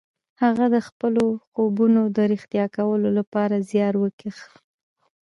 هغه 0.43 0.65
د 0.75 0.77
خپلو 0.87 1.25
خوبونو 1.49 2.01
د 2.17 2.17
رښتيا 2.33 2.65
کولو 2.77 3.09
لپاره 3.17 3.63
زيار 3.69 3.93
وکيښ. 3.99 4.39